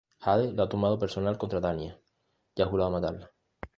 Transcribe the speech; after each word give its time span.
Jade 0.25 0.53
lo 0.53 0.63
ha 0.63 0.67
tomado 0.67 0.97
personal 0.97 1.37
contra 1.37 1.61
Tanya, 1.61 1.95
y 2.55 2.61
ha 2.63 2.65
jurado 2.65 2.89
matarla. 2.89 3.31